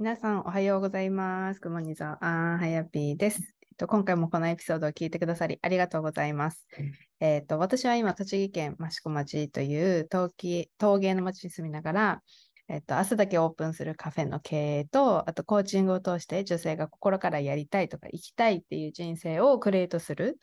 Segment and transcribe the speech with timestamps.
[0.00, 1.60] 皆さんおはようございます。
[1.60, 3.54] Good morning, あはやぴーです。
[3.60, 6.66] えっと、今回もこのエピソードを聞いてくださりありがとうございます。
[7.20, 12.22] えっと、私は今、栃木県益子町という陶器陶芸の町に住みながら、
[12.68, 20.38] えっと、明日だけオープンするカフェの経営と、あとコーチングを通して女性が心からやりたいとか生きたいっていう人生をクリエイトする、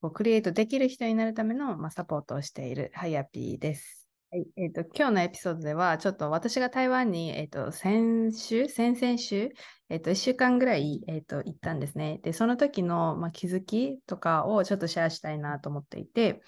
[0.00, 3.97] こうクリエイトできる人になるための、まあ、サポートをしているはやぴーです。
[4.30, 9.48] はいえーと、今日のエピソードでは、ちょっと私が台湾に、えーと、先週、先々週、
[9.88, 12.20] えーと、1週間ぐらい、えー、と行ったんですね。
[12.22, 16.42] で、その時の、まあ、気づきとかをちょっとシェアしたいなと思っていて、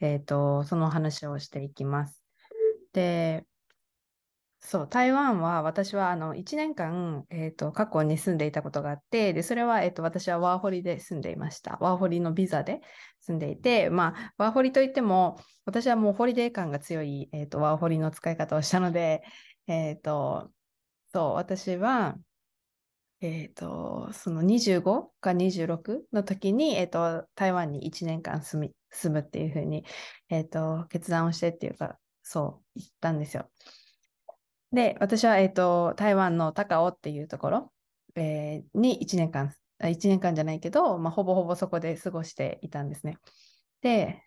[0.00, 2.22] えー、とその話をしていきます。
[2.92, 3.46] で、
[4.66, 11.76] そう、台湾は私はあの1年間、えー、と過去に住んでいたことがあって、でそれは、えー、と私はワーホリで住んでいました。
[11.82, 12.80] ワーホリのビザで
[13.20, 19.22] 住んでいて、まあ、ワーホリといっても、私はもうホリデー感が強い、えー、とワーホリの使い方をしたので、
[19.68, 20.50] えっ、と、
[21.12, 22.16] そう、私は、
[23.20, 29.84] えっ、と、その25か26の時に、えっ、と、台湾に1年間住み住むっていうふうに、
[30.30, 33.50] えっ、と、決断をしてっていうか、そう、言ったんですよ。
[34.74, 37.72] で、私は、えっ、と、台湾の高雄っていうところ、
[38.16, 43.18] えーに1年間、あ1年間じゃないけど、まあ、ほぼほぼそこで過ごしていたんですね。
[43.82, 44.22] で、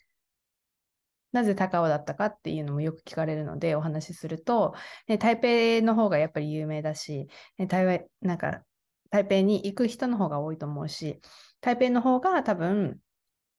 [1.33, 4.73] なぜ高尾だったかっていうのもよく聞かれるのでお話しすると、
[5.07, 5.37] ね、台
[5.79, 8.63] 北の方がやっぱり有名だし、ね、台湾なんか
[9.11, 11.19] 台北に行く人の方が多いと思うし、
[11.61, 12.99] 台北の方が多分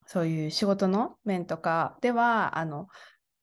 [0.07, 2.89] そういう仕事の面とかではあの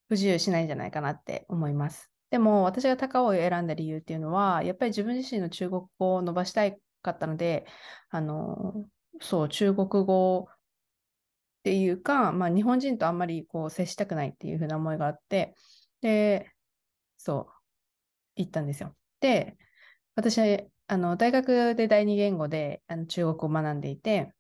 [0.10, 2.15] 不自由しないんじゃないかなって思います。
[2.30, 7.66] でも私が高尾を選んだ理由っていうのは、やっぱり自分自身の中国語を伸ばしたいかったので、
[8.10, 8.86] あの
[9.22, 10.56] そう、中国語っ
[11.64, 15.56] ていうか、まあ、日本人とあんまりこう接したくないっていうふうな思いがあって、
[16.02, 16.52] で、
[17.18, 17.54] そう、
[18.36, 18.96] 行ったんですよ。
[19.20, 19.58] で、
[20.16, 24.34] 私はあの大学で第二言語であの中国語を学んでいて、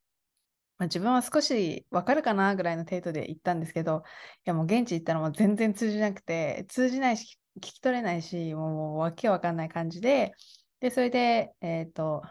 [0.77, 4.03] まあ、自分は少しわかるかなぐらいの程度で行ったんですけど、
[4.39, 10.33] いやもう現地行ったらもう全然通じなくて、通じないし、聞き取れないし、もうもうわけわかんない感じで、
[10.81, 12.23] で、それで、えっ、と、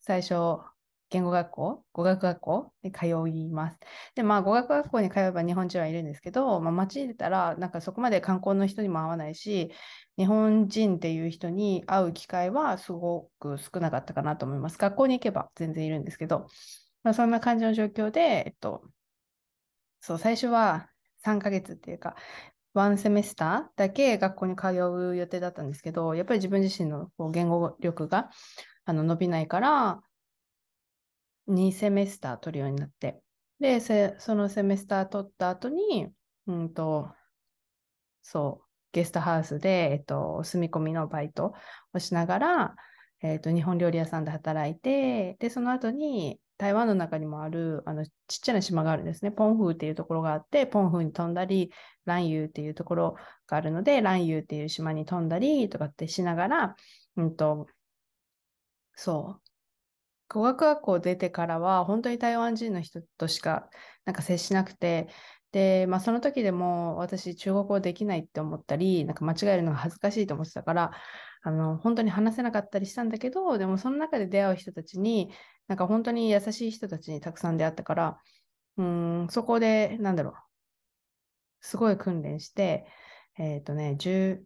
[0.00, 0.34] 最初、
[1.10, 3.78] 言語学校、語学学校に通います。
[4.14, 9.72] で、まあ、語学学校に通えば日本人はいるんですけど、まあ、街に出たら、なんかそこまで観光の人にも会わないし、
[10.18, 14.76] 日本人っていう人に会う機会はすごく少なかったかなと思います。
[14.76, 16.46] 学校に行けば全然いるんですけど、
[17.08, 18.82] まあ、そんな感じの状況で、えっと、
[19.98, 20.90] そう、最初は
[21.24, 22.16] 3ヶ月っていうか、
[22.74, 28.28] ワンセメスターだけ学校に通う予定だったんですけど、やっぱり自分自身のこう言語力が
[28.84, 30.02] あの伸びないから、
[31.46, 33.22] 2セメスター取るようになって、
[33.58, 33.80] で、
[34.18, 36.08] そのセメスター取った後に、
[36.46, 37.08] うんと、
[38.20, 41.54] そう、ゲストハウスで、えっと、住み込みのバイト
[41.94, 42.76] をしながら、
[43.22, 49.30] えっと、日本料理屋さんで働いて、で、その後に台湾の中にもあるあのちっちゃな島があるんですね。
[49.30, 51.72] ポンフーっていうところがあって、ポンフーに飛んだり、
[52.04, 56.76] ランユーっていうところがあるので、ランユーっていう島に飛んだりとかってしながら、
[57.16, 57.68] うんと、
[58.94, 59.48] そう、
[60.28, 63.70] 語学学校出てからは、本当に台湾人の人としか
[64.04, 65.08] なんか接しなくて、
[65.52, 70.90] で、まあ、その時でも私、中国語できないって思ったり、なんか間違えるのが恥ずかしいと思ってたから、
[71.42, 75.30] あの本当に話せなかったりしたんだけど、でもその中で出会う人たちに、
[75.68, 78.18] なんか本当に優しい人たちにたくさん出会ったから、
[78.76, 80.34] うん、そこで、なんだろう、
[81.60, 82.86] すごい訓練して、
[83.38, 84.40] えっ、ー、とね、10、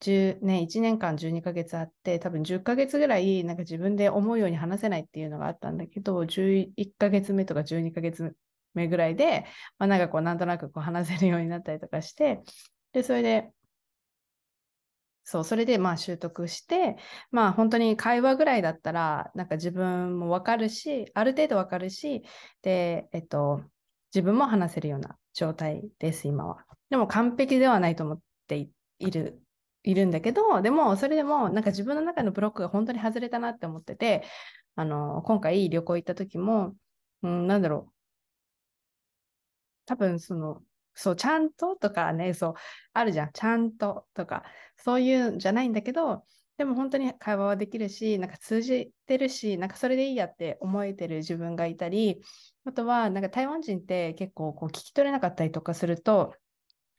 [0.00, 8.34] 10ね、1年間12ヶ月あって、多分10ヶ月ぐらい、なんか自分で思うように話せないっていうのがあったんだけど、11ヶ月目とか12ヶ月
[8.74, 9.46] 目ぐらいで、
[9.78, 12.42] まあ、なんかこう、なんとなくこう話せるようになったりとかして、
[12.92, 13.52] で、それで、
[15.22, 16.96] そう、それでまあ習得して、
[17.30, 22.24] まあ本当に会話ぐらいだったら、なんか自分もわかるし、ある程度わかるし、
[22.62, 23.62] で、えっと、
[24.14, 26.66] 自分も話せるような状態です、今は。
[26.88, 29.40] でも完璧ではないと思っている、
[29.82, 34.24] いるんだけど、でもそれでもなんか自分の中のブロックが本当に外れたなって思ってて、
[34.76, 36.74] あの、今回旅行行った時も、
[37.22, 37.92] うん、なんだろう。
[39.86, 40.62] 多分その、
[40.94, 42.54] そう、ちゃんととかね、そう、
[42.92, 44.44] あるじゃん、ちゃんととか、
[44.76, 46.24] そういうんじゃないんだけど、
[46.56, 52.20] でも本当に会話はできるし、なんか通じてるし、なんかそれでいいやって思えてる自分がいたり、
[52.64, 56.34] あとは、なんか台湾人って結構こう聞き取れなかったりとかすると、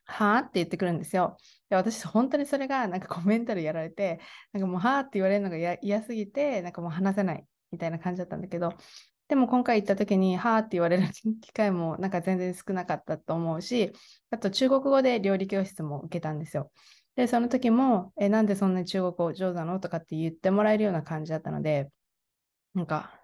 [0.04, 1.36] はあって言ってくるんですよ。
[1.70, 4.20] で私、本当にそれがなんかコメンタルやられて、
[4.52, 8.74] なんかもうはあって言われるのが嫌すぎて、なんかもう話せないみたいな感じだったんだけど、
[9.32, 11.08] でも今回行った時に、はあって言われる
[11.40, 13.90] 機会もなんか全然少なかったと思うし、
[14.30, 16.70] あと中国語で料理教室も受けたんですよ。
[17.16, 21.88] で、その時も、え、なんでそんなに中国語上手なのとかって言ってもらえるような感じだったので、
[22.74, 23.18] なんか、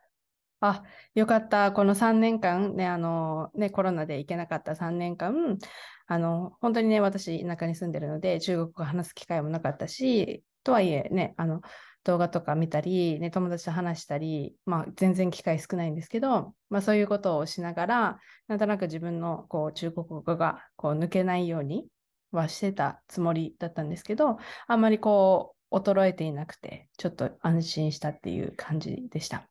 [0.60, 0.84] あ、
[1.14, 1.72] よかった。
[1.72, 5.58] この3年間、ね、あの、ね、コロナで行けなかった3年間、
[6.06, 11.60] あの、本当にね、私、田舎に住んでるので、中国語話す機会もなかったし、とはいえね、あの、
[12.08, 21.86] 動画とか見たり、ね、友達と話したり、まあ、全然機会少ないんですけど、まあ、そういうことをしながら、なんとなく自分のこう中国語がこう抜けないように
[22.32, 29.46] はしてたつもりだったんですけど、あんまりこう、衰えていなくて、ちょっと安心したっていう感じでした。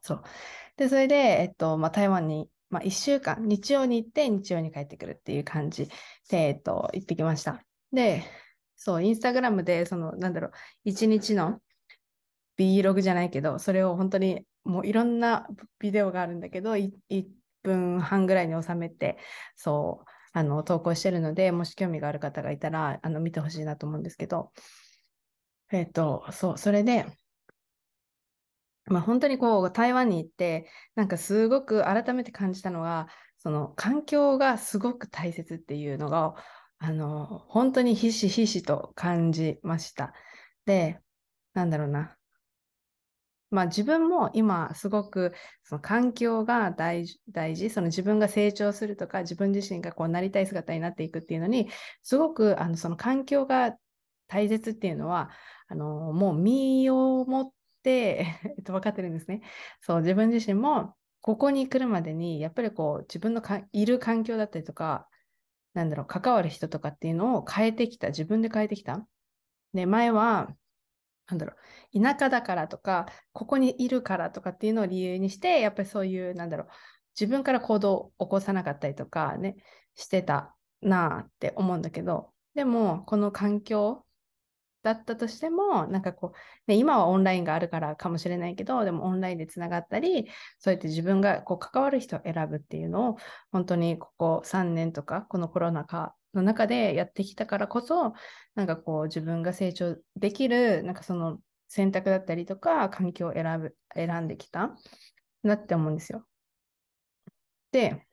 [0.00, 0.22] そう。
[0.78, 5.90] で、それで、えっと、まあ、台湾に、まあ、1週間、日曜に行って、日曜に帰ってくるっていう感じ
[6.30, 7.62] で、えっと、行ってきました。
[7.92, 8.24] で、
[8.82, 10.52] そう、インスタグラムで、その、なんだろう、
[10.84, 11.60] 一日の
[12.58, 15.46] Vlog じゃないけど、それを本当に、もういろんな
[15.78, 17.26] ビデオがあるんだけど、1
[17.62, 19.18] 分半ぐらいに収めて、
[19.54, 24.50] そう、あの、投稿してるので、もし興味がある方がいたら、あの、見てほしいなと思うんですけど、
[25.70, 27.04] えっと、そう、それで、
[28.86, 36.34] まあ、本当にこう台湾に行ってなんかすごく改めて感じたのがその環境がすごく大切っていうのが
[36.80, 40.14] あの本当にひしひしと感じました。
[40.66, 41.00] で
[41.54, 42.16] なんだろうな
[43.50, 45.34] まあ自分も今すごく
[45.64, 51.68] その環境が大事、その自分が成長するとか自分自身がこうなりたい姿になっていくっていうのに、
[52.02, 53.76] すごくあのその環境が
[54.28, 55.30] 大切っていうのは、
[55.68, 59.42] あのもう身をもって、 えっと、分かってるんですね。
[59.80, 63.42] そう、自分自身もここに来るまでに、やっぱりこう自分の
[63.72, 65.08] いる環境だったりとか、
[65.74, 69.06] なんだろう、関わる人とかっていうのを変えてきた、自分で変えてきた。
[69.72, 70.48] で、前は、
[71.28, 71.54] なんだろ
[71.94, 76.68] う、田舎だからとか、ここにいるからとかっていうのを理由にして、やっぱりそういう、なんだろう、
[77.18, 79.56] 自分から行動を起こさなかったりとかね、
[79.94, 84.04] してたなあって思うんだけど、でも、この環境
[84.82, 90.28] だったとしても、なんかこう、ね、今はオンラインがあるからかもしれないけど、でもオンラインでつながったり、
[90.58, 93.16] そうやって自分がこう関わる人を選ぶっていうのを、
[93.52, 98.14] 本当にここ3年とか、このコロナ禍の中でやってきたからこそ、
[98.54, 104.76] なんかこう自分が成長できる、なんかその選択だったりとか、環境を選ぶ、選んできた
[105.42, 106.26] なって思うんですよ。
[107.72, 108.06] で、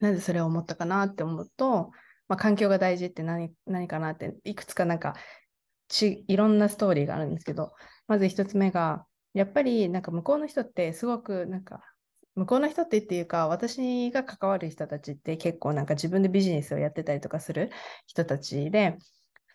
[0.00, 1.90] なぜそれを思ったかなって思うと、
[2.28, 5.14] まあ、環境が大事って何何かなって、いくつかなんか
[5.88, 7.72] ち、いろんなストーリーがあるんですけど、
[8.06, 11.80] まず一つ目が、やっぱりなんか向こうの人ってすごくなんか、
[12.34, 17.70] 向こうの人ってっていうか、私が関わる人たちって結構なんか自分でビジネスをやってたりとかする
[18.06, 18.98] 人たちで、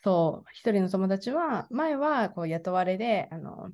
[0.03, 3.69] そう、一人の友達は、前はこう雇われで、あの、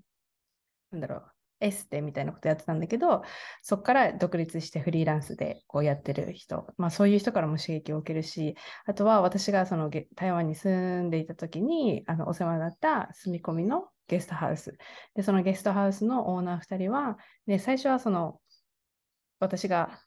[0.91, 3.23] なんだろう、エステみたいなことやってたんだけど、
[3.61, 8.55] そこから独立してフリーランスでこうやってる人、まあそういう人からも刺激を受けるし、
[8.85, 14.77] あとは私がその台湾に住んでいた時にあのお世話になった住み込みのゲストハウス。
[15.15, 17.17] で、そのゲストハウスのオーナー2人は、
[17.47, 18.39] で、最初はその
[19.39, 19.99] 私が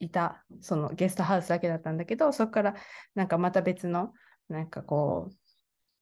[0.00, 2.74] いたそのゲストハウスだけだったんだけど、そこから
[3.14, 4.12] なんかまた別の
[4.48, 5.34] なんかこう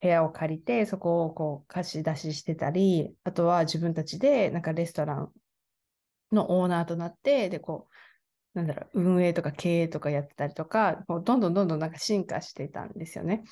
[0.01, 5.33] 部屋を借りて、そこをこう貸し出ししてたり、あとは自分たちでなんかレストラン
[6.33, 7.89] のオーナーとなって、で、こ
[8.55, 13.45] う、なんだろう、運営とか経営とかやってたりとか、こうどんどんどんどんなんか進化していたんですよね。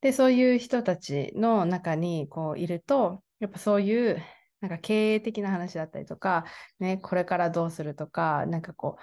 [0.00, 4.22] で、そういう人たちの中にこういると、やっぱそういう
[4.60, 6.44] なんか経営的な話だったりとか、
[6.78, 9.02] ね、これからどうするとか、なんかこう、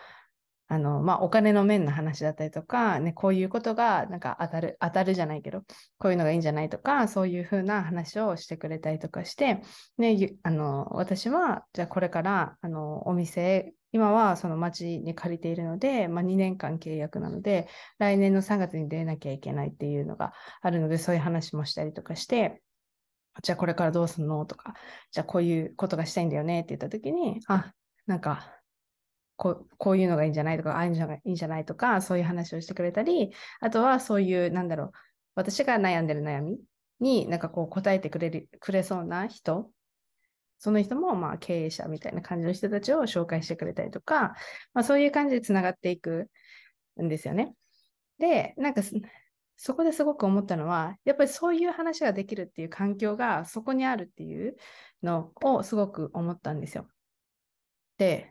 [0.73, 5.61] あの、まあ、お金の面の話だったりとか、ね、こういうことがなんか当たる、当たるじゃないけど、
[5.99, 9.61] こういうのがいいんじゃないとか、そういうふうな話をしてくれたりとかして、
[9.99, 17.67] ね、あの、私は、じゃあこれから、あの、お店、今はその町に借りているので、まあ、2年間契約なので、
[17.99, 22.63] 来年の3月に出なきゃいけないっていうのがあるので、そういう話もしたりとかして、
[23.43, 24.73] じゃあこれからどうすんのとか、
[25.11, 27.73] じゃあこういうことがしたいんだよねって言った時に、あ、
[28.07, 28.62] なんか
[29.35, 34.91] ここういうのがいいんじゃないとか、ああいうのがいいんじゃないとか、そういう話をしてくれたり、あとはそういう、なんだろう、
[35.35, 36.59] 私が悩んでる悩み
[36.99, 39.71] になんかこう答えてくれるくれそうな人、
[40.59, 44.35] その人もまあ経営者みたいな感じの人たちを紹介してくれたりとか、
[44.73, 46.29] まあ、そういう感じでつながっていく
[47.01, 47.53] んですよね。
[48.19, 48.81] で、なんか
[49.57, 54.55] そこですごく思ったのは、やっぱりそういう話ができるっていう環境がそこにあるっていう
[55.01, 56.87] のをすごく思ったんですよ。
[57.97, 58.29] で、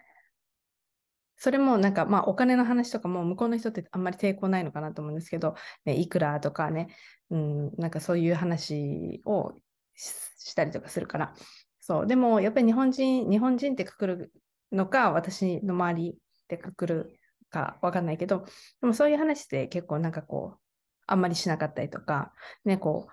[1.42, 6.94] それもなんか、まあ、お金の話とかも向こうの人ってあんまり抵抗ないのかなと思うんですけど、ね、いくらとかね、
[7.30, 9.52] うん、なんかそういう話を
[9.96, 11.34] したりとかするから。
[11.80, 12.06] そう。
[12.06, 14.32] でも、やっぱり日本人、日本人ってくくる
[14.70, 17.18] のか、私の周りでくくる
[17.50, 18.44] かわかんないけど、
[18.80, 20.60] でもそういう話って結構なんかこう、
[21.08, 22.32] あんまりしなかったりとか、
[22.64, 23.08] ね、こ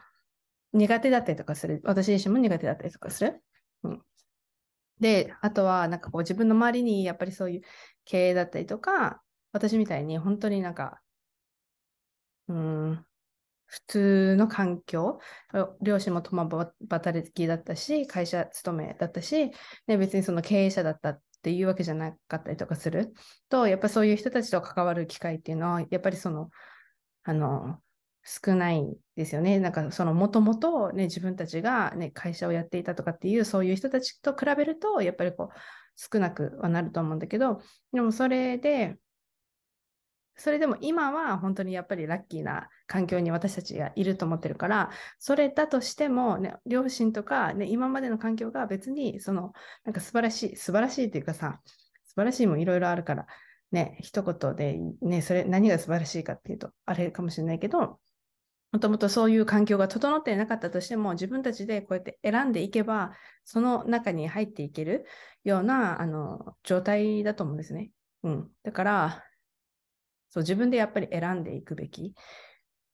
[0.71, 1.81] う、苦手だったりとかする。
[1.83, 3.41] 私自身も苦手だったりとかする。
[3.81, 4.03] うん。
[4.99, 7.61] で、あとは、なんかこう自分の周りにやっぱりそういう
[8.09, 10.99] 経営だったりとか、私みたいに本当になんか、
[12.47, 13.05] うん、
[13.67, 15.19] 普通の環境、
[15.79, 16.49] 両親も共
[16.89, 19.51] 働きだったし、会社勤めだったし、
[19.85, 23.13] ね、別にその経営者だったっていうわけじゃなかったりとかする
[23.47, 26.49] と、やっぱそういう人たちと関わる機会っていうのは、やっぱりその、
[27.23, 27.79] あの、
[28.23, 28.83] 少ない
[29.15, 29.59] ですよね。
[29.59, 35.55] なんかそのもともとね、自分たちがね、会社をやっていたとかっていう、そういう人たちと比べると、やっぱりこう、
[35.99, 38.97] 少なくはなると思うんだけど、でもそれで、
[40.37, 44.89] それでも今は本当にやっぱりラッキーな環境に私たちがいると思ってるから、
[45.19, 49.51] それだとしても、ね、両親とか、ね、今までの環境が別にその
[49.83, 51.59] なんか素晴らしい、素晴らしいっていうかさ、
[52.05, 53.27] 素晴らしいもいろいろあるから、
[53.73, 57.99] ね、一言で、ね、それ何が素晴らしいかっていうと、あれかもしれないけど、
[58.71, 65.05] もともとそういう環境が整ってなかったとしても、自分たちでこうやって選んでいけば、その中に入っていける
[65.43, 67.91] ようなあの状態だと思うんですね。
[68.23, 68.51] うん。
[68.63, 69.23] だから、
[70.29, 72.13] そう、自分でやっぱり選んでいくべき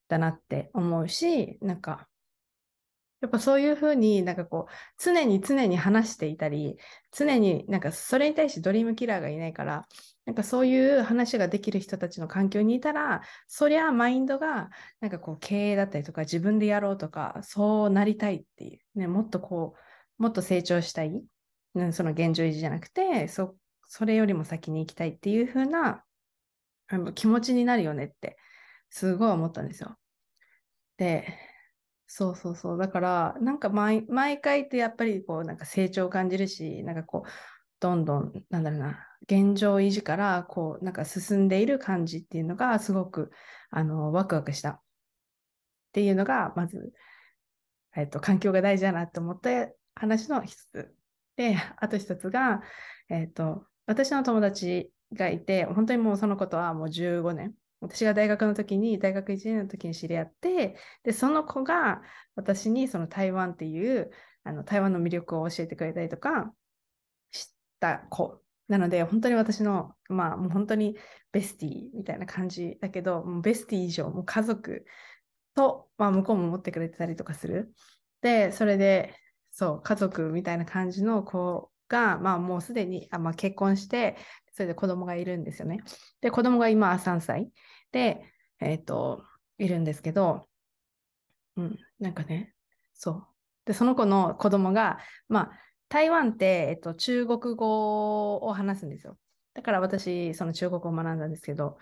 [0.08, 2.08] だなって思うし、なんか、
[3.26, 6.78] やっぱそういうふうになんかこう、常に常に話していたり、
[7.12, 9.88] 常になんかそれに対してドリームキラーがいないから、
[10.26, 14.70] なんかそういう話ができる人たちの環境にいたら、そりゃマインドが
[15.02, 19.74] なんかこう経営だったりとか自分でやろうとか、そうなりたいっていう、ね、もっとこ
[20.20, 21.12] う、もっと成長したい、
[21.74, 23.56] ね、その現状維持じゃなくて、そ
[23.88, 26.04] それよりも先に行きたいっていう風な
[27.16, 28.38] 気持ちになるよねって
[28.90, 29.98] すごい思ったんですよ。
[30.98, 31.55] で、
[32.08, 32.78] そうそうそう。
[32.78, 37.30] だから、なんか毎毎回ってやっぱりこう、なんか成長を感じるし、なんかこう、
[37.80, 43.32] どんどん、なんだろうな、現状維持からこう、なんか進んでいる感じっていうのがすごく、
[43.72, 44.70] あの、ワクワクした。
[44.72, 44.82] っ
[45.94, 46.94] ていうのが、まず、
[47.96, 50.96] えっと、環境が大事だなと思った話の一つ。
[51.38, 52.62] で、 あと一つが、
[53.10, 57.56] えっと、私の友達がいて、本当にもうそのことはもう15年。
[57.82, 62.02] 私が大学の時に、大学1年の時に知り合って、で、その子が
[62.36, 64.12] 私にその台湾っていう、
[64.44, 66.54] あの台湾の魅力を教えてくれたりとか
[67.32, 68.42] した子。
[68.68, 70.98] なので、本当に私の、まあ、もう本当に
[71.32, 74.86] ベスティみたいな感じだけど、もうベスティ以上、もう家族
[75.56, 77.74] と、まあ、向こうも持ってくれてたりとかする。
[78.22, 79.16] で、それで、
[79.52, 84.18] そう、家族みたいな感じの子が、まあ、もうすでにあ、まあ、結婚して、
[84.56, 85.82] それで子供がいるんですよね。
[86.22, 87.50] で、子供が今3歳
[87.92, 88.22] で、
[88.62, 89.26] えっ、ー、と、
[89.58, 90.48] いるんですけど、
[91.58, 92.54] うん、なんかね、
[92.94, 93.28] そう。
[93.66, 95.60] で、その子の子供が、まあ、
[95.90, 99.18] 台湾って、えっと、中国語を話すんですよ。
[99.54, 101.78] だから私、その中国語を学んだんですけど、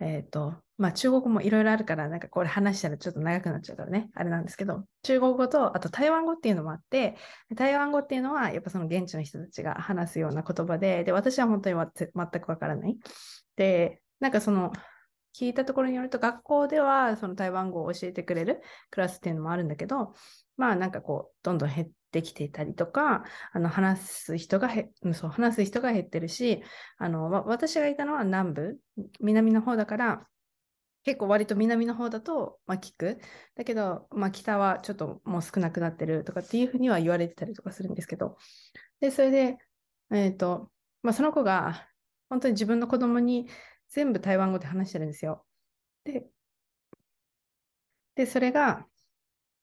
[0.00, 7.16] えっ、ー、と、まあ中国語もいろいろあるから、なんかこれ話したらちょっと長くなっちゃうからね、あれなんですけど、中国語と、あと台湾語っていうのもあって、
[7.54, 12.96] 台湾語っていうのは、やっぱその現地の人たちが話すような言葉で、で、私は本当に全くわからない。
[13.56, 14.72] で、なんかその、
[15.34, 20.14] 聞いたところによると、学校ではその台湾語を教えてくれるクラスっていうのもあるんだけど、
[20.56, 26.62] まあなんかこう、どんどん減ってきていたりとか、あの話す人がへ、そう、話す人が減ってるし、
[26.98, 28.78] あの、私がいたのは南部、
[29.20, 30.26] 南の方だから、
[31.04, 33.18] 結構割と南の方だと、まあ、聞く。
[33.54, 38.36] だけど、まあ、北はちょっともう少なくなってるとかっていうふうには言われてたりとかするんですけど。
[39.00, 39.58] で、それで、
[40.10, 40.70] えっ、ー、と、
[41.02, 41.88] まあ、その子が
[42.28, 43.48] 本当に自分の子供に
[43.88, 45.46] 全部台湾語で話してるんですよ。
[46.04, 46.26] で、
[48.14, 48.86] でそれが、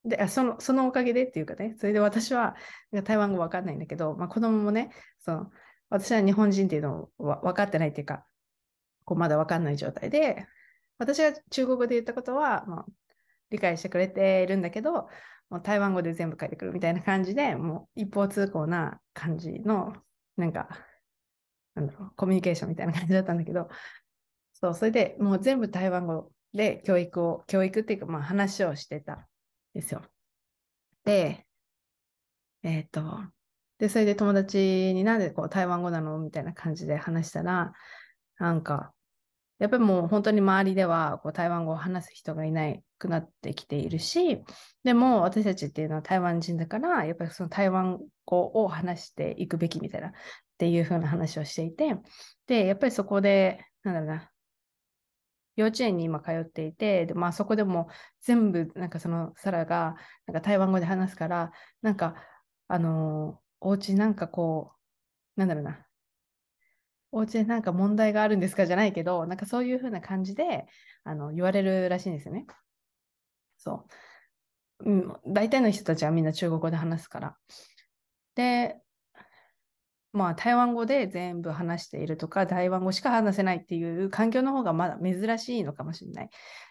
[0.06, 2.56] でそのそのおかげでっていうかね、それで私は
[3.04, 5.52] 台湾語わかんないんだけど、まあ、子供もね、その
[5.90, 8.26] 私は日本人っていうのを分かってないっていうか、
[9.06, 10.48] こうまだわかんない状態で、
[10.98, 12.86] 私が中国語で言ったことは、まあ、
[13.50, 15.10] 理解してくれているんだけど、
[15.50, 19.96] もう台湾語で全部書いてくるみたいな感じで、もう一方通行な感じの、
[20.38, 20.70] なんか、
[21.76, 23.70] なんだろう、コミュニケーションみたいな感じだったんだけど、
[24.54, 29.28] そう、それでもう全部台湾語で教育を、教育っていうか、まあ話をしてた。
[29.76, 30.02] ですよ。
[31.04, 31.46] で、
[32.64, 33.04] えっ、ー、と、
[33.78, 36.18] で、それで友達になんでこう台湾語なの？
[36.18, 37.74] みたいな感じで話したら、
[38.40, 38.94] なんか、
[39.60, 44.44] やっぱりもう本当に周りではこう台湾語を話す人がいなくなってきているし、
[44.84, 50.12] でも私たちっていうのは台湾人だから、やっぱりその台湾語を話していくべきみたいなっ
[50.58, 51.98] ていう風な話をしていて、
[52.48, 54.30] で、やっぱりそこで、なんだろうな、
[55.56, 57.90] 幼稚園に今通っていて、まあそこでも
[58.22, 59.96] 全部なんかそのサラが
[60.28, 62.16] なんか台湾語で話すから、なんか
[62.68, 64.74] あのー、お家なんかこ
[65.38, 65.86] う、なんだろうな、
[67.12, 70.66] お家でなんか問題があるんですかじゃないけど、なんかそういう風な感じで
[71.04, 72.46] あの言われるらしいんですよね。
[73.58, 73.88] そ
[74.84, 74.90] う。
[74.92, 77.38] うん、大体の人たちはみんな中国語で話すから。
[78.36, 78.82] で、
[80.16, 86.30] まあ、台湾語で全部話しているとか、台湾語しか話せないっていう環境の方がまだ珍しいのかもしれない。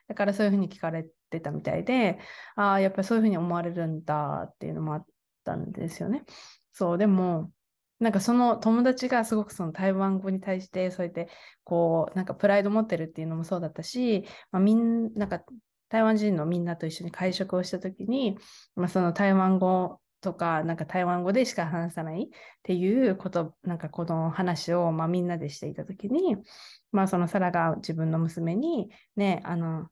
[0.08, 2.18] だからそういうふうに聞かれてたみたいで、
[2.56, 5.06] ああ、やっぱりそういうふうに思われるんだっていうのもあっ
[5.44, 6.24] たんですよね。
[6.72, 7.52] そう、でも、
[8.00, 11.28] なんかその友達がすごくその台湾語に対してそうやって
[11.62, 15.42] こうなんかプライド持ってるっていうのもそうだったし、まあ、みんなんか
[15.88, 18.36] 台湾人のみんなと一緒に会食をした時に、
[18.74, 22.26] まあ、その台湾語とか、なんか台湾語でしか話さないっ
[22.62, 26.36] ていうこと、なんかこの話を、まあ、みんなでしていたときに、
[26.92, 29.88] まあそのサラが自分の娘に、ね、あの、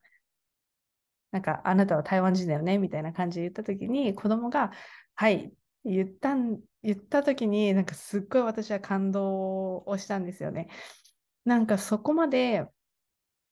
[1.30, 4.72] なんかあなたは台湾人だよねみたいな感じで言ったときに、子供が、
[5.14, 5.52] はい、
[5.84, 10.68] 言ったん、言ったときに、なんかすっごい私は感動をしたんですよね。
[11.44, 12.66] なんかそこまで、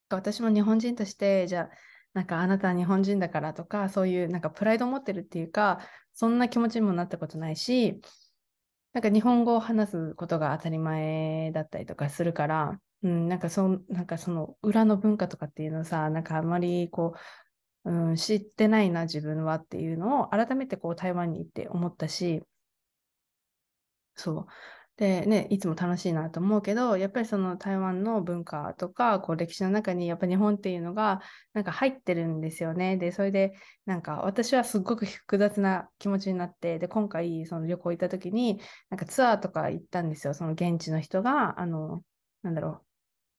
[0.08, 1.70] 私も日本人として、じゃあ、
[2.12, 5.80] なんかあなたは日本人だからとか、そういうなんかプライドを持ってるっていうか、
[6.12, 8.00] そんな気持ちにもなったことないし、
[8.92, 17.14] なんか日本語を話すことが当たり前だったりとかするから、うん、なんかそなんかその裏の文化とかっていうのさ、なんかあんまりこ
[17.84, 22.42] う、うん、知ってないな、自分はっていうのを改めてこう台湾に行って思ったし、
[24.14, 24.46] そう。
[25.00, 31.22] でね、いつも楽しいなと思うけど、やっぱりその台湾の文化とか、こう歴史の中にやっぱ日本っていうのが
[31.54, 32.98] なんか入ってるんですよね。
[32.98, 33.54] で、それで
[33.86, 40.34] なんか私はすっごく複雑な気持ちになって、で、今回その旅行行った時に、なんかツアーとか行ったんですよ。
[40.34, 42.02] その現地の人が、あの、
[42.42, 42.86] なんだろう、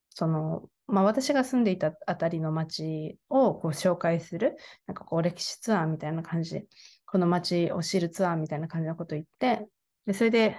[0.10, 6.66] その、まあ私が住んでいたあたりの街をこう紹介する、なんかこう歴史ツアーみたいな感じで、
[7.06, 9.68] この街を知るツアーみたいな感じのこと言って、
[10.08, 10.58] で、それで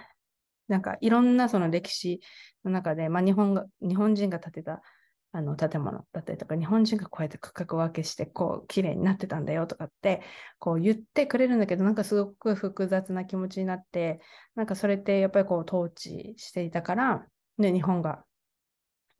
[0.72, 2.20] なんかいろんなその歴史
[2.64, 4.82] の中で、まあ、日本が日本人が建てた
[5.30, 10.22] あの建物だったりとか、日本人がこうやって区画分けして、こう、綺麗になってたんだよとかって、
[10.58, 14.20] こう言ってくれるんだけど、なんかすごく複雑な気持ちになって、
[14.54, 17.26] なんかそれってやっぱりこう、統治していたから、
[17.58, 18.24] ね、日本が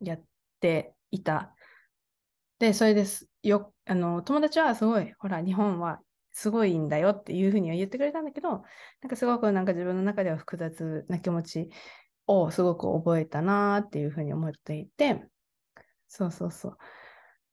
[0.01, 0.23] やっ
[0.59, 1.55] ていた。
[2.59, 3.29] で、それです。
[3.43, 5.99] よ、あの、友達はすごい、ほら、日本は
[6.33, 11.69] すごいんだよっていうふうには言ってくれたんだけど、なんかすごくなんか自分の中では複雑な気持ち
[12.27, 15.23] をすごく覚えたなっていうふうに思っていて、
[16.07, 16.77] そうそうそう。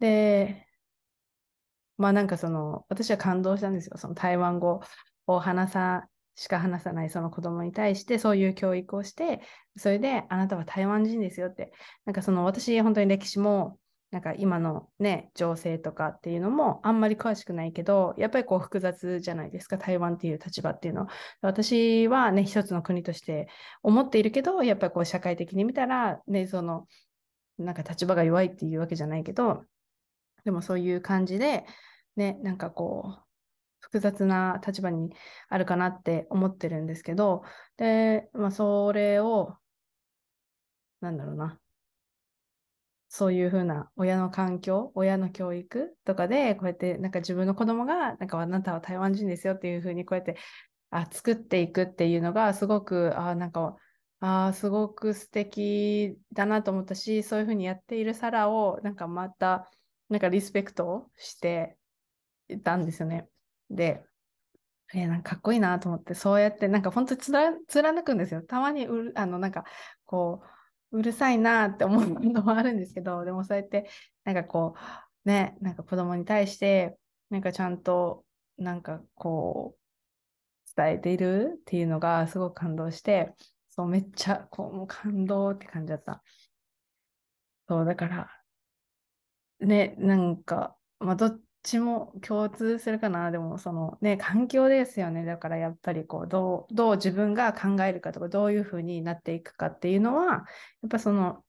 [0.00, 0.66] で、
[1.98, 3.98] まあなんかその、私は感動したんですよ。
[3.98, 4.80] その台湾語
[5.26, 9.42] を話さ、しか話さないその子供に対してそういう教育をして、
[9.76, 11.72] それであなたは台湾人ですよって、
[12.06, 13.78] なんかその私本当に歴史も
[14.10, 21.08] なんか今のね、情勢とかっていうのもあんまり詳しくないけど、やっぱりこう複雑じゃないですか、台湾っていう立場っていうのは。
[21.42, 23.48] 私はね、一つの国として
[23.82, 26.88] 思っているけど、やっぱりこう社会的に見たら、ね、その、
[27.58, 29.64] なんか立場が弱いっていうわけじゃないけど、
[30.44, 31.64] でもそういう感じで、
[32.16, 33.22] ね、なんかこう、
[33.78, 35.14] 複雑な立場に
[35.48, 37.44] あるかなって思ってるんですけど、
[37.76, 39.56] で、まあそれを、
[41.00, 41.59] なんだろうな、
[43.12, 50.36] そういうふうな親の環境、親の教育とかで、こうやってなんか自分の子供が、なんかあなたは台湾人ですよっていうふうにこうやって
[50.90, 53.76] あ作っていくっていうのがすごく、あなんか、
[54.20, 59.68] あすごく素敵だなと思ったし、そういうふうにやっているサラをなんかまた、
[60.08, 61.76] なんかリスペクトして
[62.48, 63.28] いたんですよね。
[63.70, 64.04] で、
[64.94, 67.20] えー、なんかかっこいいなと思って、そうやってなんか本当に
[67.66, 68.42] 貫くんですよ。
[68.42, 69.64] たまにうあのなんか
[70.06, 70.59] こう、
[70.92, 73.88] うるさいなって思うのもあるんですけど、でもそうやって、
[74.24, 74.74] なんかこ
[75.24, 76.98] う、ね、なんか子供に対して、
[77.30, 78.24] なんかちゃんと、
[78.58, 79.80] なんかこう、
[80.76, 83.34] 伝えているっていうのがすごく感動して、
[83.70, 86.22] そう、めっちゃ、こう、もう感動って感じだった。
[87.68, 88.30] そう、だから、
[89.60, 93.30] ね、なんか、まあ、どっちも共通するかな。
[93.30, 95.24] でも、そのね、環境ですよね。
[95.24, 100.38] だからやっぱりこう、どう、どう自分が考えるかとか、どういうふうになっていくかっていうのは、や
[100.86, 101.44] っぱその、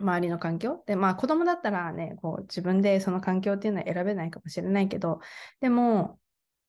[0.00, 5.20] 周りの環境で、まあ子供だったらね、こう自分でその環境っていうのは選べないかもしれないけど、
[5.60, 6.18] でも、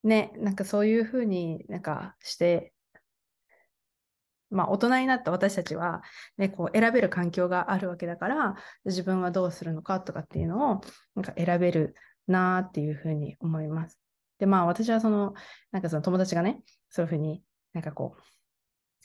[0.04, 2.74] ね、なんかそういうふうになんかして、
[4.50, 6.02] まあ大人になった私たちは、
[6.38, 10.82] ね、こう選べる環境があるわけだから、自分はどうするのかとかっていうのを
[11.16, 11.96] なんか選べる
[12.28, 14.00] なっていうふうに思います。
[14.40, 15.34] で、まあ私はその、
[15.72, 18.22] なんかその友達がね、そういうふうになんかこう、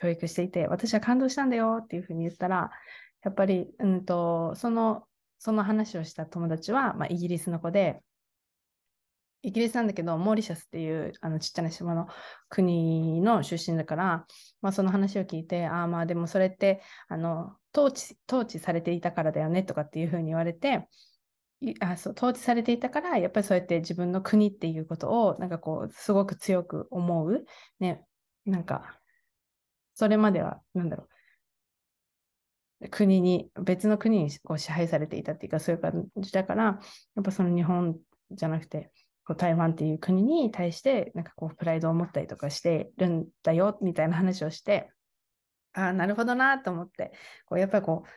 [0.00, 2.70] 教育していて、私は感動したんだよっていうふうに言ったら、
[3.22, 5.04] やっぱり、うんと、その、
[5.38, 8.00] その話をした友達は、まあ、イギリスの子で、
[9.42, 12.06] イギリスなんだけど、モーリシャスっていうあのちっちゃな島の
[12.48, 14.26] 国の出身だから、
[14.60, 20.88] まあ、その話を聞いて、ああ、まあでもそれってあの統治統治されていたからだよねとかっていうふうに言われて、
[21.80, 27.44] あそう統治されていたから、やっぱりそうやって自分の国っていうことを、なんかこう、すごく強く思う。
[27.78, 28.04] ね、
[28.44, 28.98] なんか、
[29.94, 31.08] それまでは、なんだろ
[32.80, 36.80] う、国に、別の国にこう支配されていたっていうか、そういう感じだから、や
[37.20, 37.98] っぱその日本
[38.32, 38.90] じゃなくて、
[39.24, 44.90] こう台湾っていう国に対して、なんかこう、プライドを持ったりとかしてるんだよ、みたいな話をして、
[45.74, 47.12] ああ、なるほどなと思って、
[47.46, 48.08] こうやっぱりこう、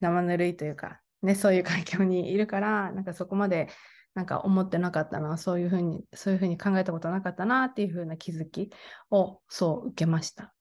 [0.00, 3.68] 生ぬるいというか、ね、そういう環境にいるから、なんかそこまで
[4.14, 8.70] なんか思ってなかったな、そういうふうに、そういうふうに考えたことなかったなっていうふうな気づき
[9.10, 10.54] をそう受けました。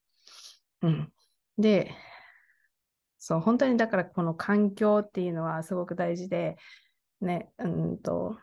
[0.82, 1.14] うん。
[1.58, 1.92] で、
[3.18, 6.58] そう、本当にだからこの環境っていうのはすごく大事で、
[7.22, 8.38] ね、うんと、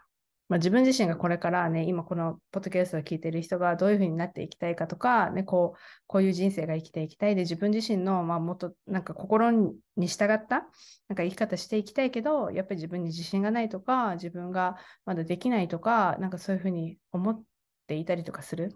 [0.48, 10.66] まあ、自分自身がこれからね、今このポッドキャストを聞いている人がどういうふうになっていきたいかとか、ね、こうこういう人生が生きていきたいで、自分自身の、まあ、もっとなんか心に従った
[11.08, 17.42] なんか生き方していきたいけど、やっぱり自分に自信がないとか、自分がまだできないとか、なんかそういうふうに思っ
[17.88, 18.72] ていたりとかする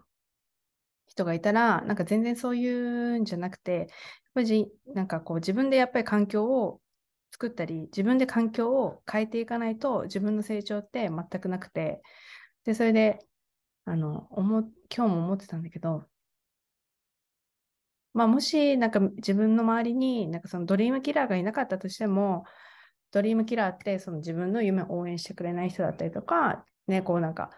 [1.07, 3.87] 人がいたら、なんか全然そういうんじゃなくて、やっ
[4.35, 6.81] ぱりなんかこう自分でやっぱり環境を
[7.33, 12.03] 作ったり、自分で環境を変えていかないと自分の成長って全くなくて、
[12.65, 13.19] で、それで、
[13.85, 14.61] あの、思、
[14.95, 16.05] 今日も思ってたんだけど、
[18.13, 22.45] まあ、もし、なんか自分の周りに、なんかそのドリームキラーがいなかったとしても、
[23.13, 27.51] ドリームキラーってその自分の夢を応援してくれない人だったりとか、ね、こうなんか、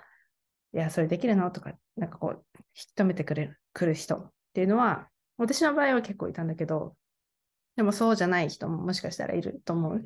[0.75, 1.51] いや、それできるの？
[1.51, 2.63] とか、なんかこう、引
[2.95, 5.09] き止めてくれる、くる人っていうのは、
[5.39, 6.97] 私の場合は結構いたんだけど、
[7.77, 10.03] でもそうじゃない人ももしかしたらいると思う。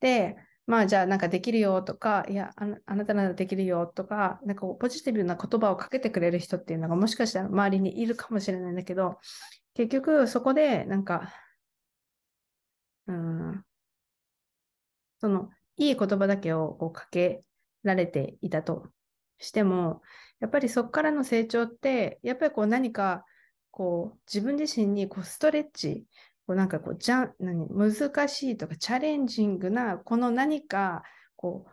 [0.00, 9.18] で、まあじゃあなんかできるよとか、いや、あなたならできるよとか、なんかポジティブな言葉をかけてくれる人っていうのがもしかしたら周りにいるかもしれないんだけど、
[9.74, 11.32] 結局そこでなんか、
[13.06, 13.64] うん、
[15.20, 17.42] そのいい言葉だけをこうかけ
[17.84, 18.88] られていたと
[19.38, 20.02] しても、
[20.40, 23.24] やっぱりそこからの成長って、やっぱりこう何か
[23.70, 26.06] こう自分自身にこうストレッチ
[26.46, 31.02] こうなんかこうじゃ何難しいとかチャレンジングなこの何か
[31.34, 31.70] こう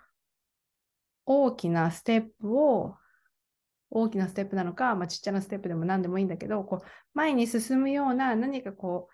[1.25, 2.95] 大きなステップを
[3.89, 9.13] 大きなステップなのか、まあ、ちっちゃなステップでも何でもいいんだけどこう前に進むような何かこう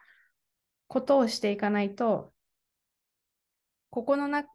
[0.88, 2.32] ことをしていかないと
[3.90, 4.46] ここのな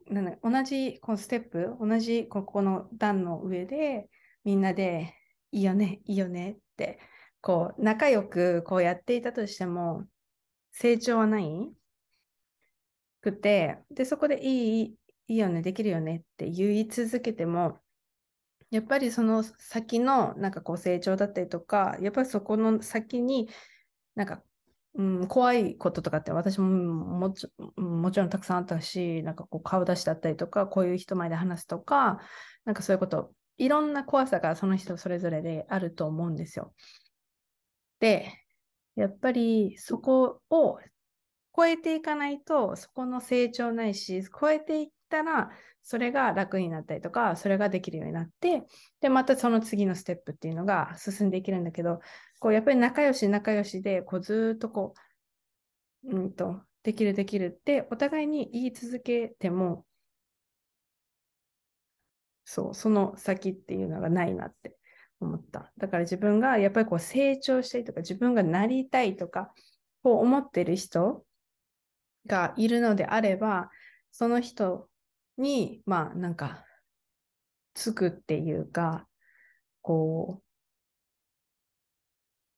[0.43, 4.09] 同じこのステップ同じここの段の上で
[4.43, 5.13] みんなで
[5.51, 6.99] いいよねいいよねって
[7.41, 10.05] こう仲良くこうやっていたとしても
[10.77, 11.71] 成長はない
[13.21, 14.95] くて、で、そこでいい、
[15.27, 17.79] いいよね、できるよねって言い続けても、
[18.71, 23.47] やっぱりその先のなんかこう成長だったりとか、やっぱりそこの先に
[24.15, 24.43] なんか、
[24.95, 32.19] うん、怖いこととかって私ももちもちろんたくさんあったし、なんかこう顔出しだったりとか、こういう人前で話すとか、
[32.65, 36.73] なんかそういうこと、いろんな怖さがその人それぞれであると思うんですよ。
[38.01, 38.44] で、
[38.95, 40.79] やっぱりそこを
[41.55, 48.63] 超えていかないと、そこの成長ないし、超えていったら、それが楽になったりとか、それができるようになって、
[49.01, 51.99] で、またその次のステップっていうのが進んでいけるんだけど、
[52.39, 54.93] こうやっぱり仲良し仲良しで、こうずっとこ
[56.03, 59.85] う、うんと、できるできるって、お互いに言い続けても、
[62.45, 64.77] そう、その先っていうのがないなって。
[65.19, 65.71] 思った。
[65.77, 69.53] だから自分がやっぱりこう成長したいとか、自分がなりたいとか、
[70.03, 71.25] こう思ってる人
[72.25, 73.69] がいるのであれば、
[74.11, 74.89] その人
[75.37, 76.65] に、まあなんか、
[77.73, 79.07] つくっていうか、
[79.81, 80.44] こう、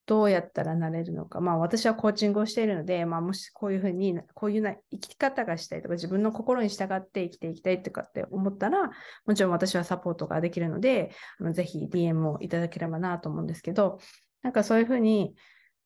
[0.08, 1.42] どうやったらなれるのか。
[1.42, 8.90] まあ私はコーチングをしているので、まあもしこういうふうに、こういうな生き方がしたいとか、自分の心に従って生きていきたいとかって思ったら、
[9.26, 14.00] もちろん私はサポートができるので、あのぜひ DM をいただければなと思うんですけど、
[14.44, 15.36] なんかそういうふうに、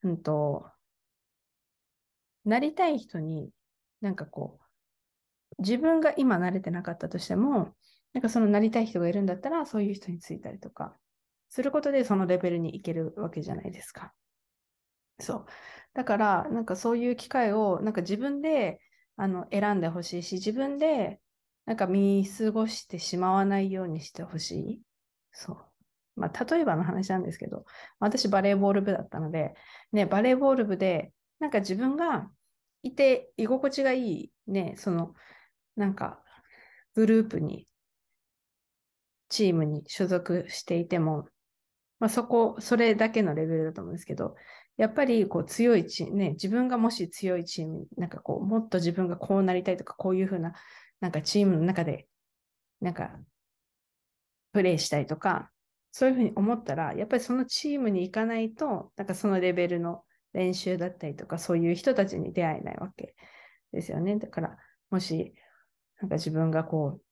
[0.03, 0.69] うんと、
[2.45, 3.49] なりたい人に、
[4.01, 4.59] なんかこ
[5.57, 7.73] う、自分が今慣れてなかったとしても、
[8.13, 10.95] なんかそのなりたい人がいるんだったら、そういう人についたりとか、
[11.51, 14.13] することでそのレベルに行けるわけじゃないですか。
[15.19, 15.45] そう。
[15.93, 18.79] だから、なんかそういう機会を、なんか自分で
[19.17, 21.19] あの選んでほしいし、自分で
[21.65, 24.81] なんか見過ごしてしまわないようにしてほしい。
[25.31, 25.57] そう。
[26.15, 27.65] まあ、例えばの話なんですけど、
[27.99, 29.53] 私バレーボール部だったので、
[29.91, 32.29] ね、バレーボール部で、なんか自分が
[32.83, 35.13] いて居心地がいい、ね、その、
[35.75, 36.23] なんか、
[36.95, 37.67] グループに、
[39.29, 41.27] チームに所属していても、
[42.01, 44.35] まあ、そこ、それだけのレベルだと思うんですけど、
[44.77, 50.53] やっぱりこう強いチーム、ね、自分がもし強いチーム、なんかこう、もっと自分がこうなりたいとか、こういうふうな、
[50.99, 52.07] なんかチームの中で
[52.81, 53.19] なんか、
[54.53, 55.51] プレイしたりとか、
[55.91, 63.15] そういうふうに思ったら、やっぱりそのチームに行かないと、なんかそのレベルの練習だったりとか、そういう人たちに出会えないわけ
[63.71, 64.17] ですよね。
[64.17, 64.57] だから、
[64.89, 65.33] もし、
[66.01, 67.03] なんか自分がこう、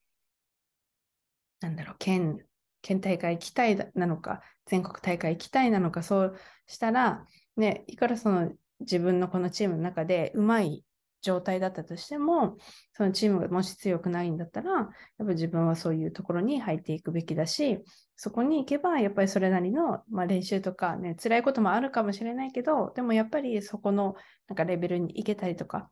[1.61, 2.45] なんだろう、県、
[2.81, 6.37] 県大会行きたいなのか、全国大会行きたいなのか、そう
[6.67, 7.25] したら、
[7.57, 10.85] ね、いくらその自分のこのチームの中でうまい
[11.21, 12.57] 状態だったとしても、
[12.93, 14.87] そのチームがもし強くないんだったら、やっ
[15.17, 17.79] ぱ自分はそういうところに入っていくべきだし、
[18.15, 24.15] そこに行けば、やっぱりそれなりの、まあ、練習とかね、辛いこともあるかもしれないけど、でもやっぱりそこの
[24.47, 25.89] なんかレベルに行けたりとか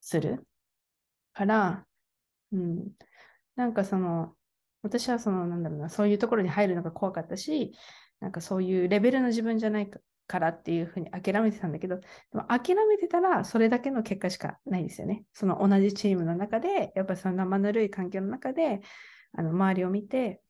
[0.00, 0.46] する
[1.32, 1.86] から、
[2.52, 2.88] うん、
[3.56, 4.34] なんかその、
[4.82, 7.72] 私はその、なんだろうな、そういうところに入るのが怖かったし、
[8.20, 9.90] なんかそういうレベルの自分じゃない
[10.26, 15.24] からっていうふうに諦めてたんだけど、でも諦めてたらそれだけの結果しかないですよね。
[15.32, 18.80] その同じチームの中で、やっぱりその生ぬるい環境の中で、
[19.32, 20.40] あの周りを見て、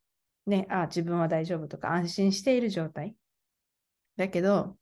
[0.46, 3.14] ね、あ自分は大丈夫とか安心している状態。
[4.16, 4.77] だけど、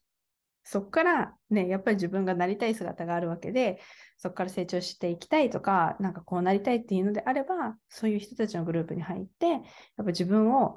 [0.69, 3.81] そこからね、やっぱり自分がなりたい姿があるわけで、
[4.17, 9.61] そこから成長していきたいとか、なんかこうなりたいっていうのであれば、そういう人たちのグループに入って、やっ
[9.99, 10.77] ぱ自分を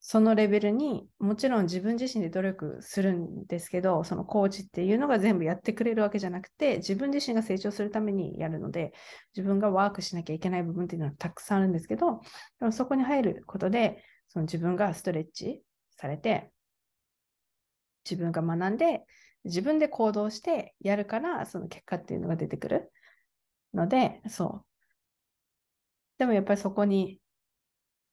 [0.00, 8.92] そのレベルにもちろん自分自身で努力するんですけど、そのコーチっていうのが全部やってくれるわけじゃなくて、自分自身が成長するためにやるので、
[9.34, 12.20] 自分がワークしなきゃいけない部分っていうのはたくさんあるんですけど、
[12.60, 15.62] でもそこに入ることで、その自分がストレッチ
[15.96, 16.50] されて、
[18.04, 19.04] 自分が学んで、
[19.44, 22.92] 自分で行動してやるから、その結果っていうのが出てくる
[23.74, 24.66] ので、そう。
[26.18, 27.20] でもやっぱりそこに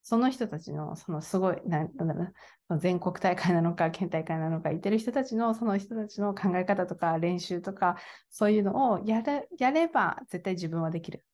[0.02, 2.26] その人たちの、そのすごい、なんだろ
[2.68, 7.98] うな、全国大会なのか、県大会なのか、いてる人たちの、その人たちの考え方とか、練習とか、
[8.30, 11.26] そういうのをやれやれば、絶対自分はできる。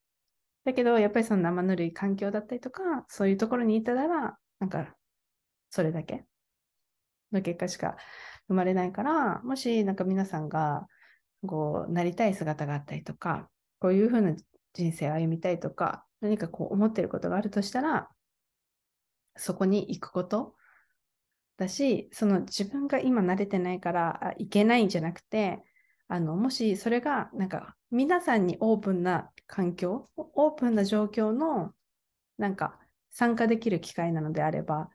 [0.65, 4.08] だけど、やっぱりその生ぬるい環境だったりとか、そういうところにいたら、
[4.60, 4.95] なんか、
[5.69, 6.25] それだけ
[7.31, 7.97] の結果しか
[8.47, 10.88] 生まれないから、もし、なんか皆さんが、
[11.45, 14.36] こう、なりたい姿があったりとか、こういうふうな
[14.73, 18.10] 人生を歩みたいとか、何かこう思ってることがあるとしたら、
[19.38, 20.55] そこに行くこと
[21.58, 25.63] だし、その自分が今慣れてないから行けないんじゃなくて、
[26.08, 31.73] あのもしそれがなんか皆さんにオープンな環境、オープンな状況の
[32.38, 32.77] なんか
[33.12, 34.89] 参加できる機会なのであれば、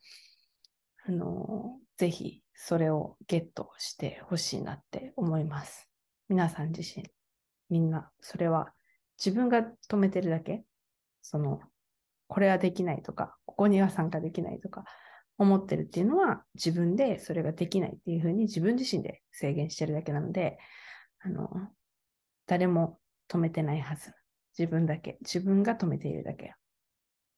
[1.06, 5.88] あのぜひそれをゲットしてほしいなって思います。
[6.28, 7.10] 皆さん自身、
[7.70, 8.74] みんな、それは
[9.18, 10.62] 自分が止めてるだけ、
[11.22, 11.60] その
[12.28, 14.84] これはできないとか、ここには参加できないとか、
[15.38, 20.58] 思ってるっていうのは自分でそれができないっていうふうに自分自身で制限してるだけなので、
[21.20, 21.48] あの、
[22.46, 22.98] 誰も
[23.30, 24.12] 止めてないはず。
[24.58, 25.16] 自分だけ。
[25.22, 26.52] 自分が止めているだけ。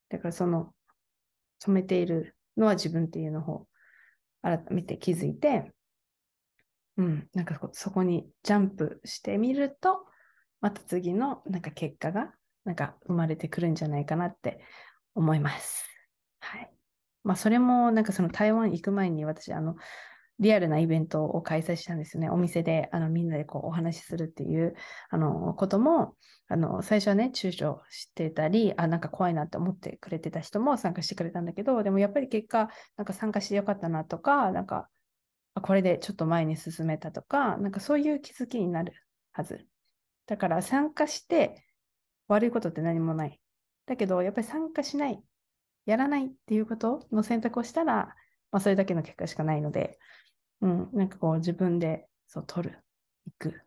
[0.09, 0.75] だからその
[1.65, 3.69] 止めているのは自分っていうのを
[4.43, 5.73] 改めて気づいて、
[6.97, 10.07] うん、なんかそこにジャンプしてみると、
[10.61, 12.33] また次のなんか結果が
[12.65, 14.61] なんか生まれてくるんじゃないかなって
[15.15, 15.85] 思います。
[16.41, 16.71] はい。
[17.25, 19.77] まあ、それもなんかその台湾行く前に私、あの、
[20.43, 22.29] リアルなイベントを開催したんですよね。
[22.29, 24.75] お店であのみんなでこうお話しするっていう
[25.09, 26.17] あのことも、
[26.49, 34.89] あの最初はね、躊躇してたり、あ、なんか怖いなって思ってくれてた人も参加してくれたんだけど、でもやっぱり結果、なんか参加してよかったなとか、なんか、
[35.63, 38.93] これでちょっと前に進めたとか、なんかそういう気づきになる
[39.33, 39.67] はず。
[40.27, 41.65] だから参加して、
[42.29, 43.41] 悪いことって何もない。
[43.87, 45.23] だけど、やっぱり参加しない、
[45.87, 48.15] やらないっていうことの選択をしたら、
[48.51, 49.99] まあ、それだけの結果しかないので、
[50.63, 52.79] うん、なんかこう自分でそう取る、
[53.27, 53.63] 行く、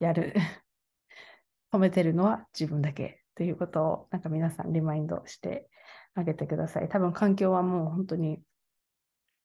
[0.00, 0.34] やる、
[1.72, 5.68] 止めてるのは自分だけということを、なんか皆さんリマインドして
[6.14, 6.88] あげてください。
[6.88, 8.42] 多分環境はもう本当に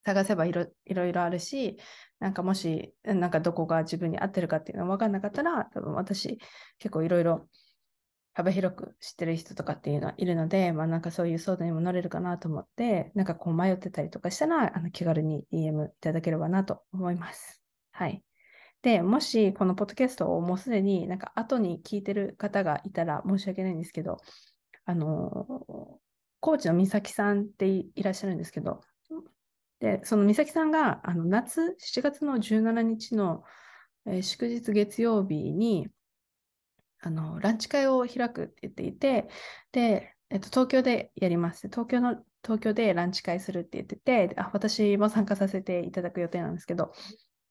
[0.04, 1.78] 探せばいろいろあるし、
[2.19, 6.39] なんかもし、なんかどこが自分に合ってるかっていうのが分かんなかったら、多分私
[6.80, 7.47] 結構いろいろ
[8.39, 17.62] 幅広く知ってる人とかっていうのはいるので、まあなんかそういう相談にも乗れるかなと思って、なんかこう迷ってたりとかしたら、あの気軽に DM いただければなと思います。
[17.91, 18.23] はい。
[18.82, 24.19] で、もしこのポッドキャストをもうすでになんか後に聞いてる方がいたら申し訳ないんですけど、
[24.86, 25.99] あの、
[26.39, 28.80] コーチの美咲さんっていらっしゃるんですけど、
[29.82, 33.43] で、その美咲さんがあの夏、7月の17日の、
[34.06, 35.89] えー、祝日月曜日に、
[37.02, 39.30] あの、ランチ会を開くって言っていて、
[39.72, 41.68] で、えっと、東京でやります。
[41.68, 46.94] 東京の、東京でランチ会するって言ってて、あ私も参加させていただく予定なんですけど、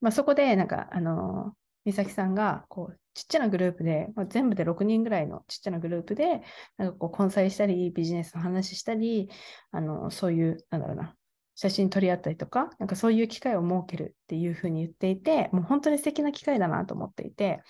[0.01, 6.43] まあ、そこで、なんか、あの、美咲さんがこうちっちゃなグループで、まあ、全部で6人ぐらいのちっちゃなグループで、
[6.77, 9.29] なんかこう、コンサルしたり、ビジネスの話したり、
[9.73, 11.17] あの、そういう、なんだろうな、
[11.57, 17.61] 写真撮り合ったりとか、なんかそういう機会を設けるっていうふうに言っていて、もう本当に素敵な機会だなと思っていて、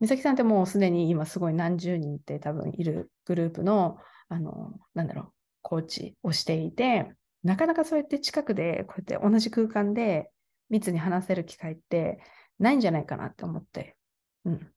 [0.00, 10.30] 美咲さんってもうすでに今すごい何十人って多分いるグループの、あの、なんだろう、コーチをしていて、なかなかそうやって近くで、こうやって同じ空間で
[10.70, 12.20] 密に話せる機会って
[12.58, 13.96] ないんじゃないかなって思って。
[14.44, 14.72] うん。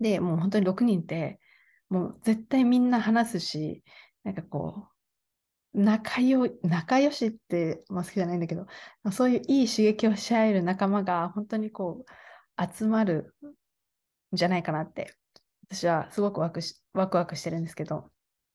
[0.00, 1.40] で、もう本当に6人って、
[1.88, 3.84] もう絶対みんな話すし、
[4.24, 4.92] なんかこう、
[5.74, 8.66] 仲良仲良しって、まあ、好きじゃないんだけど、
[9.10, 13.34] そういういい刺激をし合える仲間が本当にこう集まる
[14.32, 15.14] じゃないかなって、
[15.68, 18.10] 私はすごくワクしワクワクしてるんですけど、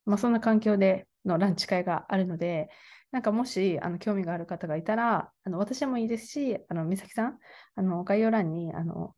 [0.06, 2.70] まあ、そんな環境でのランチ会があるので、
[3.12, 7.38] なんかもしあの興味がある方がいたら、あの私もいいですし、あの美咲さん、
[7.76, 9.16] あの概要欄にあの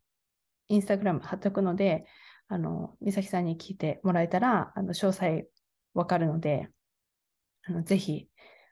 [0.68, 2.06] インスタグラム貼っておくので、
[2.48, 5.48] あの美咲さんに聞いてもらえたら、あの詳細
[5.94, 6.70] わかるので、
[7.66, 8.28] あのぜひ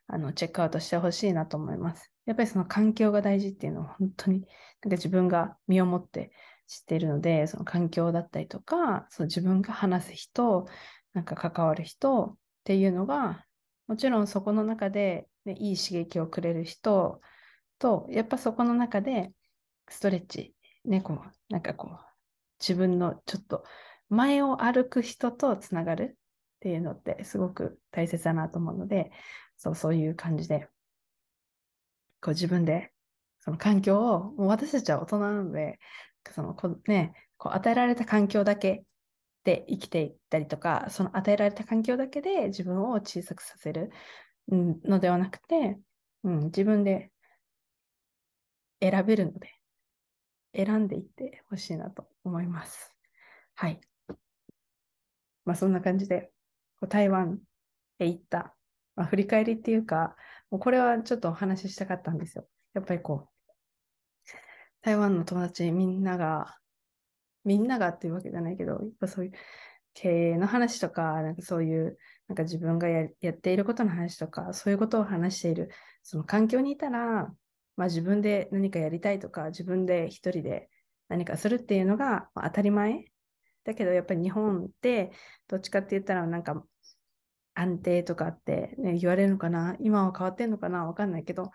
[0.08, 2.12] あのチェックアウトしてほしいなと思います。
[2.26, 6.32] やっぱりその環境が大事っていうのは本当になんか自分が身をもって
[6.68, 10.68] 知ってるので、その環境だったりとか、その自分が話す人、
[11.14, 13.46] なんか関わる人っていうのが
[13.88, 17.22] もちろんそこの中で、ね、いい刺激をくれる人
[17.80, 19.32] と、やっぱそこの中で
[19.88, 20.54] ストレッチ、
[20.84, 21.98] ね、こう、なんかこう、
[22.60, 23.64] 自分のちょっと
[24.10, 26.18] 前を歩く人とつながる
[26.58, 29.12] っていうのってすごく大切だなと思うので、
[29.56, 30.68] そう、そういう感じで、
[32.22, 32.92] こう自分で
[33.40, 35.80] その環境を、もう私たちは大人なので、
[36.34, 38.84] そのこね、こう与えられた環境だけ
[39.44, 43.92] で生きていったりとか、その与えられた環境だけで自分を小さくさせる
[44.50, 45.78] のではなくて、
[46.24, 47.12] うん、自分で
[48.82, 49.52] 選べるので、
[50.56, 52.96] 選んでいってほしいなと思います。
[53.56, 53.80] はい。
[55.46, 56.32] まあそんな感じで、
[56.90, 57.40] 台湾
[58.00, 58.56] へ行った、
[58.96, 60.16] まあ、振り返りっていうか、
[60.50, 62.48] もうこれはちょっとお話ししたかったんですよ。
[62.74, 63.37] やっぱりこう、
[64.88, 66.56] 台湾の友達みんなが
[67.44, 69.32] みんながっていうわけじゃないけど、やっぱそういう
[69.94, 71.98] 経営の話とか、なんかそういう、
[72.30, 75.72] なんか自分がやっていることの話とか、そういうことを話している、
[76.04, 77.30] その環境にいたら、
[77.76, 80.70] まあ自分で何かやりたいとか、自分で一人で
[81.10, 83.04] 何かするっていうのが、まあ、当たり前。
[83.66, 85.12] だけどやっぱり日本って
[85.50, 86.64] どっちかって言ったらなんか
[87.56, 91.52] 安定とかって、ね、言われるのかな今は変わってんのかなわかんないけど、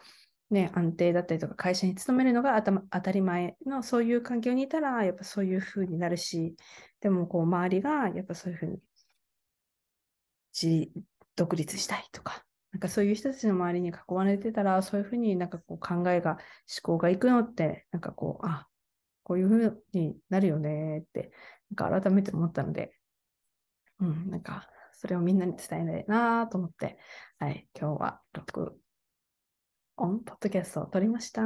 [0.53, 6.55] ね、安定だったりとか会社に勤めるのが当たり前のそういう環境にいたらやっぱそういう風になるし
[7.01, 8.79] でもこう周りがやっぱそういう風に
[10.53, 10.91] 自
[11.37, 16.38] 独立したいとかなんかそういう人たちの周りに囲まれてたらそういう風になんかこう考えが思
[16.83, 18.67] 考がいくのってなんかこうあ
[19.23, 21.33] こういう風になるよねって
[21.75, 22.93] なんか改めて思ったので
[24.01, 26.99] うんなんかそれをみんなに伝えないなと思って、
[27.38, 28.79] はい、今日は録
[29.96, 31.42] オンポッドキャストを撮りました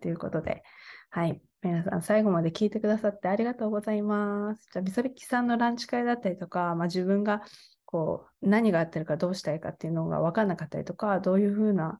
[0.00, 0.62] ということで、
[1.10, 1.40] はい。
[1.60, 4.68] 皆さん最後まで聞いてくださってありがとうございます。
[4.72, 7.42] じゃあ、みそりきさんのランチ会だったりとか、まあ、自分が
[7.84, 11.98] こう何があってるかどうしたいかっていうのが分からなかったりとか、どういうふうな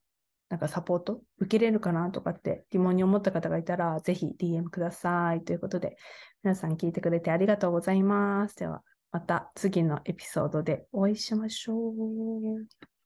[0.48, 5.96] なんかサポート受けれるかなとかって疑問に思った方がいたら、ぜひ DM くださいということで、
[6.42, 8.56] 皆さん聞いてくれてありがとうございます。
[8.56, 12.97] では、また次のエピソードでお会いしましょう。